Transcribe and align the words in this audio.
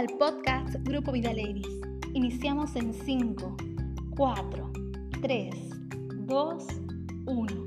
al 0.00 0.08
podcast 0.16 0.76
Grupo 0.84 1.12
Vida 1.12 1.30
Ladies. 1.30 1.68
Iniciamos 2.14 2.74
en 2.74 2.94
5, 2.94 3.54
4, 4.16 4.72
3, 5.20 5.54
2, 6.26 6.66
1. 7.26 7.64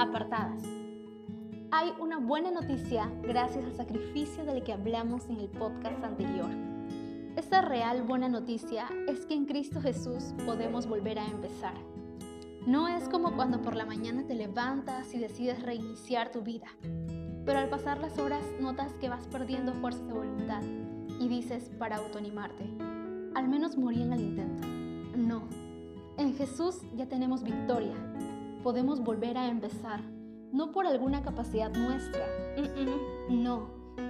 Apartadas. 0.00 0.64
Hay 1.70 1.92
una 2.00 2.18
buena 2.18 2.50
noticia 2.50 3.08
gracias 3.22 3.64
al 3.64 3.76
sacrificio 3.76 4.44
del 4.44 4.64
que 4.64 4.72
hablamos 4.72 5.28
en 5.28 5.36
el 5.38 5.48
podcast 5.50 6.02
anterior. 6.02 6.50
Esta 7.36 7.62
real 7.62 8.02
buena 8.02 8.28
noticia 8.28 8.88
es 9.06 9.24
que 9.24 9.34
en 9.34 9.46
Cristo 9.46 9.80
Jesús 9.80 10.34
podemos 10.44 10.88
volver 10.88 11.20
a 11.20 11.26
empezar. 11.26 11.93
No 12.66 12.88
es 12.88 13.10
como 13.10 13.36
cuando 13.36 13.60
por 13.60 13.76
la 13.76 13.84
mañana 13.84 14.26
te 14.26 14.34
levantas 14.34 15.12
y 15.12 15.18
decides 15.18 15.62
reiniciar 15.62 16.32
tu 16.32 16.40
vida, 16.40 16.66
pero 17.44 17.58
al 17.58 17.68
pasar 17.68 17.98
las 17.98 18.18
horas 18.18 18.42
notas 18.58 18.90
que 18.94 19.10
vas 19.10 19.26
perdiendo 19.26 19.74
fuerzas 19.74 20.06
de 20.06 20.14
voluntad 20.14 20.62
y 21.20 21.28
dices 21.28 21.70
para 21.78 21.96
autoanimarte, 21.96 22.64
al 23.34 23.48
menos 23.48 23.76
morí 23.76 24.00
en 24.00 24.14
el 24.14 24.20
intento. 24.20 24.66
No, 25.14 25.42
en 26.16 26.34
Jesús 26.36 26.80
ya 26.96 27.06
tenemos 27.06 27.42
victoria, 27.42 27.96
podemos 28.62 29.00
volver 29.00 29.36
a 29.36 29.46
empezar, 29.48 30.00
no 30.50 30.72
por 30.72 30.86
alguna 30.86 31.22
capacidad 31.22 31.70
nuestra, 31.70 32.24
no, 33.28 33.68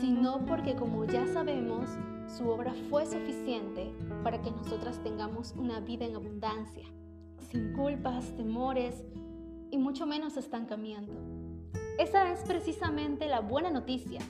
sino 0.00 0.46
porque 0.46 0.76
como 0.76 1.04
ya 1.04 1.26
sabemos, 1.26 1.90
su 2.28 2.48
obra 2.48 2.74
fue 2.90 3.06
suficiente 3.06 3.92
para 4.22 4.40
que 4.40 4.52
nosotras 4.52 5.02
tengamos 5.02 5.52
una 5.56 5.80
vida 5.80 6.04
en 6.04 6.14
abundancia 6.14 6.86
sin 7.50 7.72
culpas, 7.72 8.36
temores 8.36 9.04
y 9.70 9.78
mucho 9.78 10.06
menos 10.06 10.36
estancamiento. 10.36 11.12
Esa 11.98 12.32
es 12.32 12.40
precisamente 12.40 13.26
la 13.26 13.40
buena 13.40 13.70
noticia, 13.70 14.20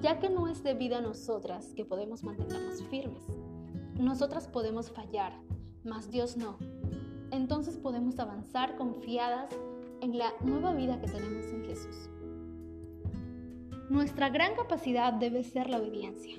ya 0.00 0.18
que 0.18 0.28
no 0.28 0.48
es 0.48 0.62
debido 0.62 0.96
a 0.96 1.00
nosotras 1.00 1.72
que 1.74 1.84
podemos 1.84 2.24
mantenernos 2.24 2.82
firmes. 2.84 3.22
Nosotras 3.98 4.48
podemos 4.48 4.90
fallar, 4.90 5.32
mas 5.84 6.10
Dios 6.10 6.36
no. 6.36 6.56
Entonces 7.30 7.76
podemos 7.76 8.18
avanzar 8.18 8.76
confiadas 8.76 9.54
en 10.00 10.18
la 10.18 10.32
nueva 10.40 10.74
vida 10.74 11.00
que 11.00 11.06
tenemos 11.06 11.46
en 11.46 11.64
Jesús. 11.64 12.10
Nuestra 13.88 14.30
gran 14.30 14.54
capacidad 14.54 15.12
debe 15.12 15.44
ser 15.44 15.70
la 15.70 15.78
obediencia. 15.78 16.36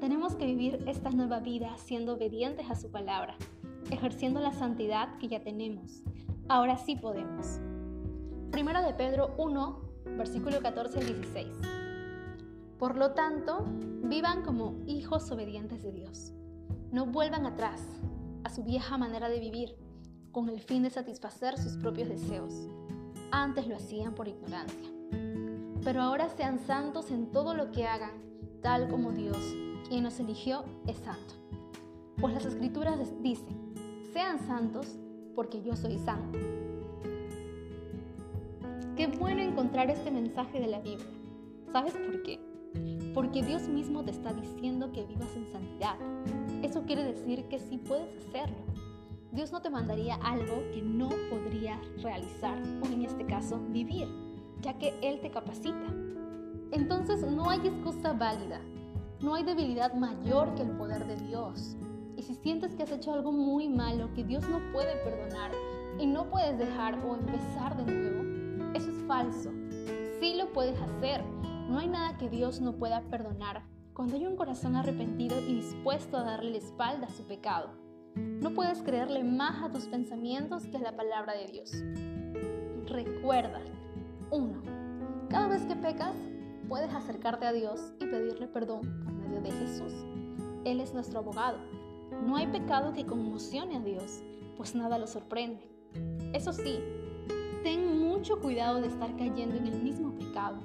Tenemos 0.00 0.34
que 0.34 0.46
vivir 0.46 0.82
esta 0.86 1.10
nueva 1.10 1.40
vida 1.40 1.76
siendo 1.78 2.14
obedientes 2.14 2.68
a 2.70 2.74
su 2.74 2.90
palabra 2.90 3.36
ejerciendo 3.90 4.40
la 4.40 4.52
santidad 4.52 5.18
que 5.18 5.28
ya 5.28 5.42
tenemos. 5.42 6.02
Ahora 6.48 6.76
sí 6.76 6.96
podemos. 6.96 7.60
Primera 8.50 8.80
de 8.80 8.94
Pedro 8.94 9.34
1, 9.38 9.80
versículo 10.16 10.60
14 10.60 11.00
al 11.00 11.06
16. 11.06 11.48
Por 12.78 12.96
lo 12.96 13.12
tanto, 13.12 13.64
vivan 14.04 14.42
como 14.42 14.76
hijos 14.86 15.30
obedientes 15.30 15.82
de 15.82 15.92
Dios. 15.92 16.32
No 16.92 17.06
vuelvan 17.06 17.46
atrás 17.46 17.82
a 18.44 18.50
su 18.50 18.62
vieja 18.62 18.96
manera 18.98 19.28
de 19.28 19.40
vivir 19.40 19.76
con 20.30 20.48
el 20.48 20.60
fin 20.60 20.82
de 20.82 20.90
satisfacer 20.90 21.58
sus 21.58 21.76
propios 21.78 22.08
deseos. 22.08 22.68
Antes 23.30 23.66
lo 23.66 23.76
hacían 23.76 24.14
por 24.14 24.28
ignorancia. 24.28 24.90
Pero 25.82 26.02
ahora 26.02 26.28
sean 26.28 26.58
santos 26.58 27.10
en 27.10 27.30
todo 27.32 27.54
lo 27.54 27.70
que 27.70 27.86
hagan, 27.86 28.12
tal 28.62 28.88
como 28.88 29.12
Dios, 29.12 29.38
quien 29.88 30.02
nos 30.02 30.20
eligió, 30.20 30.64
es 30.86 30.96
santo. 30.98 31.34
Pues 32.20 32.34
las 32.34 32.44
escrituras 32.44 32.98
dicen, 33.22 33.65
sean 34.16 34.38
santos 34.46 34.96
porque 35.34 35.60
yo 35.62 35.76
soy 35.76 35.98
santo. 35.98 36.38
Qué 38.96 39.08
bueno 39.08 39.42
encontrar 39.42 39.90
este 39.90 40.10
mensaje 40.10 40.58
de 40.58 40.68
la 40.68 40.80
Biblia. 40.80 41.06
¿Sabes 41.70 41.92
por 41.92 42.22
qué? 42.22 42.40
Porque 43.12 43.42
Dios 43.42 43.68
mismo 43.68 44.02
te 44.04 44.12
está 44.12 44.32
diciendo 44.32 44.90
que 44.90 45.04
vivas 45.04 45.28
en 45.36 45.52
santidad. 45.52 45.96
Eso 46.62 46.84
quiere 46.84 47.04
decir 47.04 47.44
que 47.50 47.58
sí 47.58 47.76
puedes 47.76 48.08
hacerlo. 48.24 48.56
Dios 49.32 49.52
no 49.52 49.60
te 49.60 49.68
mandaría 49.68 50.14
algo 50.14 50.62
que 50.72 50.80
no 50.80 51.10
podrías 51.28 51.78
realizar 52.02 52.56
o 52.82 52.86
en 52.86 53.02
este 53.02 53.26
caso 53.26 53.60
vivir, 53.68 54.08
ya 54.62 54.78
que 54.78 54.94
Él 55.02 55.20
te 55.20 55.30
capacita. 55.30 55.92
Entonces 56.72 57.20
no 57.20 57.50
hay 57.50 57.68
excusa 57.68 58.14
válida, 58.14 58.62
no 59.20 59.34
hay 59.34 59.44
debilidad 59.44 59.92
mayor 59.92 60.54
que 60.54 60.62
el 60.62 60.70
poder 60.70 61.06
de 61.06 61.16
Dios. 61.16 61.76
Y 62.16 62.22
si 62.22 62.34
sientes 62.34 62.74
que 62.74 62.82
has 62.82 62.92
hecho 62.92 63.12
algo 63.12 63.30
muy 63.30 63.68
malo 63.68 64.12
que 64.14 64.24
Dios 64.24 64.48
no 64.48 64.58
puede 64.72 64.96
perdonar 65.04 65.50
y 65.98 66.06
no 66.06 66.30
puedes 66.30 66.58
dejar 66.58 66.98
o 67.04 67.14
empezar 67.14 67.76
de 67.76 67.92
nuevo, 67.92 68.72
eso 68.74 68.90
es 68.90 69.06
falso. 69.06 69.50
Sí 70.18 70.34
lo 70.34 70.50
puedes 70.52 70.80
hacer. 70.80 71.22
No 71.68 71.78
hay 71.78 71.88
nada 71.88 72.16
que 72.16 72.30
Dios 72.30 72.60
no 72.60 72.76
pueda 72.76 73.02
perdonar 73.02 73.64
cuando 73.92 74.16
hay 74.16 74.26
un 74.26 74.36
corazón 74.36 74.76
arrepentido 74.76 75.38
y 75.40 75.56
dispuesto 75.56 76.16
a 76.16 76.22
darle 76.22 76.52
la 76.52 76.58
espalda 76.58 77.06
a 77.06 77.10
su 77.10 77.26
pecado. 77.26 77.70
No 78.14 78.54
puedes 78.54 78.80
creerle 78.82 79.22
más 79.22 79.62
a 79.62 79.70
tus 79.70 79.84
pensamientos 79.86 80.66
que 80.66 80.78
a 80.78 80.80
la 80.80 80.96
palabra 80.96 81.34
de 81.34 81.48
Dios. 81.48 81.70
Recuerda, 82.86 83.60
1. 84.30 84.62
Cada 85.28 85.48
vez 85.48 85.66
que 85.66 85.76
pecas, 85.76 86.14
puedes 86.66 86.94
acercarte 86.94 87.44
a 87.44 87.52
Dios 87.52 87.92
y 88.00 88.06
pedirle 88.06 88.46
perdón 88.48 88.80
por 89.04 89.12
medio 89.12 89.42
de 89.42 89.50
Jesús. 89.50 89.92
Él 90.64 90.80
es 90.80 90.94
nuestro 90.94 91.18
abogado 91.18 91.58
no 92.24 92.36
hay 92.36 92.46
pecado 92.46 92.92
que 92.92 93.06
conmocione 93.06 93.76
a 93.76 93.80
Dios, 93.80 94.22
pues 94.56 94.74
nada 94.74 94.98
lo 94.98 95.06
sorprende. 95.06 95.68
Eso 96.32 96.52
sí, 96.52 96.78
ten 97.62 97.98
mucho 97.98 98.40
cuidado 98.40 98.80
de 98.80 98.88
estar 98.88 99.16
cayendo 99.16 99.56
en 99.56 99.66
el 99.66 99.82
mismo 99.82 100.14
pecado. 100.14 100.58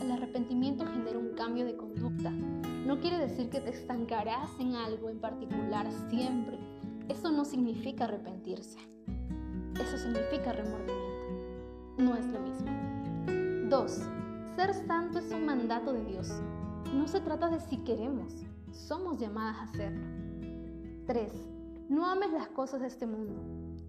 El 0.00 0.10
arrepentimiento 0.10 0.84
genera 0.86 1.18
un 1.18 1.34
cambio 1.34 1.64
de 1.64 1.76
conducta. 1.76 2.30
No 2.30 3.00
quiere 3.00 3.18
decir 3.18 3.48
que 3.48 3.60
te 3.60 3.70
estancarás 3.70 4.50
en 4.60 4.74
algo 4.74 5.08
en 5.08 5.20
particular 5.20 5.86
siempre. 6.08 6.58
Eso 7.08 7.30
no 7.30 7.44
significa 7.44 8.04
arrepentirse. 8.04 8.78
Eso 9.80 9.98
significa 9.98 10.52
remordimiento. 10.52 11.96
No 11.98 12.14
es 12.16 12.26
lo 12.26 12.40
mismo. 12.40 13.68
2. 13.68 14.00
Ser 14.56 14.74
santo 14.86 15.18
es 15.18 15.32
un 15.32 15.46
mandato 15.46 15.92
de 15.92 16.04
Dios. 16.04 16.40
No 16.94 17.06
se 17.08 17.20
trata 17.20 17.50
de 17.50 17.60
si 17.60 17.78
queremos, 17.78 18.32
somos 18.70 19.18
llamadas 19.18 19.56
a 19.56 19.62
hacerlo. 19.64 20.15
3. 21.06 21.32
No 21.88 22.06
ames 22.06 22.32
las 22.32 22.48
cosas 22.48 22.80
de 22.80 22.88
este 22.88 23.06
mundo. 23.06 23.34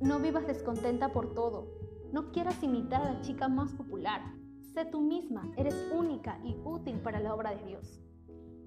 No 0.01 0.19
vivas 0.19 0.45
descontenta 0.45 1.11
por 1.11 1.33
todo. 1.33 1.67
No 2.13 2.31
quieras 2.31 2.61
imitar 2.61 3.01
a 3.01 3.13
la 3.13 3.21
chica 3.21 3.47
más 3.47 3.73
popular. 3.73 4.21
Sé 4.73 4.85
tú 4.85 5.01
misma, 5.01 5.51
eres 5.57 5.75
única 5.91 6.39
y 6.43 6.55
útil 6.63 6.99
para 6.99 7.19
la 7.19 7.33
obra 7.33 7.55
de 7.55 7.65
Dios. 7.65 7.99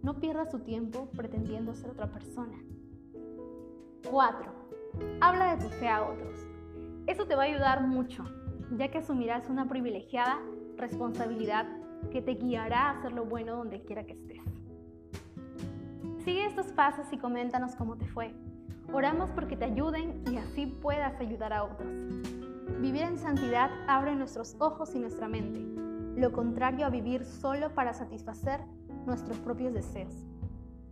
No 0.02 0.18
pierdas 0.18 0.50
tu 0.50 0.58
tiempo 0.58 1.08
pretendiendo 1.16 1.74
ser 1.74 1.90
otra 1.90 2.10
persona. 2.10 2.58
4. 4.10 4.52
Habla 5.20 5.54
de 5.54 5.64
tu 5.64 5.70
fe 5.76 5.88
a 5.88 6.02
otros. 6.02 6.40
Eso 7.06 7.26
te 7.26 7.36
va 7.36 7.42
a 7.42 7.46
ayudar 7.46 7.86
mucho, 7.86 8.24
ya 8.76 8.90
que 8.90 8.98
asumirás 8.98 9.48
una 9.48 9.68
privilegiada 9.68 10.40
responsabilidad 10.76 11.68
que 12.10 12.22
te 12.22 12.34
guiará 12.34 12.88
a 12.88 12.98
hacer 12.98 13.12
lo 13.12 13.26
bueno 13.26 13.54
donde 13.54 13.84
quiera 13.84 14.04
que 14.04 14.14
estés. 14.14 14.49
Sigue 16.24 16.44
estos 16.44 16.66
pasos 16.66 17.06
y 17.12 17.16
coméntanos 17.16 17.74
cómo 17.76 17.96
te 17.96 18.06
fue. 18.06 18.34
Oramos 18.92 19.30
porque 19.30 19.56
te 19.56 19.64
ayuden 19.64 20.22
y 20.30 20.36
así 20.36 20.66
puedas 20.66 21.18
ayudar 21.18 21.54
a 21.54 21.64
otros. 21.64 21.90
Vivir 22.80 23.02
en 23.02 23.18
santidad 23.18 23.70
abre 23.88 24.14
nuestros 24.14 24.54
ojos 24.58 24.94
y 24.94 24.98
nuestra 24.98 25.28
mente, 25.28 25.60
lo 26.20 26.32
contrario 26.32 26.84
a 26.84 26.90
vivir 26.90 27.24
solo 27.24 27.74
para 27.74 27.94
satisfacer 27.94 28.60
nuestros 29.06 29.38
propios 29.38 29.72
deseos. 29.72 30.14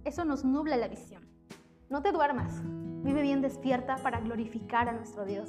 Eso 0.04 0.24
nos 0.24 0.44
nubla 0.46 0.78
la 0.78 0.88
visión. 0.88 1.22
No 1.90 2.00
te 2.00 2.12
duermas, 2.12 2.62
vive 3.02 3.20
bien 3.20 3.42
despierta 3.42 3.96
para 3.96 4.20
glorificar 4.20 4.88
a 4.88 4.92
nuestro 4.92 5.26
Dios. 5.26 5.48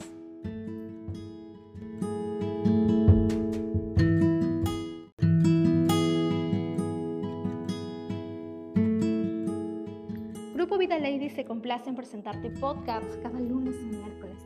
Vida 10.68 11.00
Lady 11.00 11.30
se 11.30 11.46
complace 11.46 11.90
en 11.90 11.96
presentarte 11.96 12.52
podcasts 12.52 13.18
cada 13.24 13.40
lunes 13.40 13.76
y 13.82 13.86
miércoles. 13.86 14.46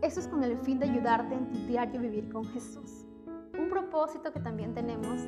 Eso 0.00 0.20
es 0.20 0.26
con 0.26 0.42
el 0.42 0.56
fin 0.58 0.78
de 0.78 0.88
ayudarte 0.88 1.34
en 1.34 1.50
tu 1.50 1.58
diario 1.66 2.00
vivir 2.00 2.30
con 2.30 2.44
Jesús. 2.46 3.06
Un 3.58 3.68
propósito 3.68 4.32
que 4.32 4.40
también 4.40 4.74
tenemos 4.74 5.20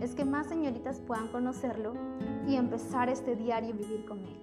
es 0.00 0.14
que 0.14 0.24
más 0.24 0.46
señoritas 0.46 1.00
puedan 1.00 1.28
conocerlo 1.28 1.94
y 2.46 2.56
empezar 2.56 3.08
este 3.08 3.34
diario 3.34 3.74
vivir 3.74 4.04
con 4.06 4.20
Él. 4.20 4.40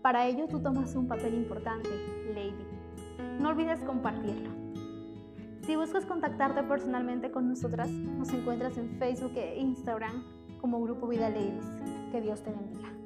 Para 0.00 0.26
ello 0.26 0.46
tú 0.48 0.60
tomas 0.60 0.94
un 0.94 1.08
papel 1.08 1.34
importante, 1.34 1.90
Lady. 2.28 2.64
No 3.40 3.50
olvides 3.50 3.80
compartirlo. 3.80 4.50
Si 5.62 5.76
buscas 5.76 6.06
contactarte 6.06 6.62
personalmente 6.62 7.30
con 7.30 7.48
nosotras, 7.48 7.90
nos 7.90 8.32
encuentras 8.32 8.78
en 8.78 8.98
Facebook 8.98 9.32
e 9.36 9.58
Instagram 9.58 10.24
como 10.60 10.80
Grupo 10.80 11.08
Vida 11.08 11.28
Ladies. 11.28 11.66
Que 12.12 12.20
Dios 12.20 12.42
te 12.42 12.50
bendiga. 12.50 13.03